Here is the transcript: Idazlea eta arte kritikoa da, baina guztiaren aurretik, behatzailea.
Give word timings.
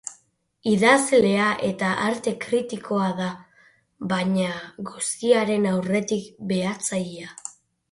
Idazlea 0.69 1.49
eta 1.67 1.89
arte 2.05 2.33
kritikoa 2.45 3.11
da, 3.21 3.29
baina 4.15 4.49
guztiaren 4.91 5.71
aurretik, 5.75 6.29
behatzailea. 6.55 7.33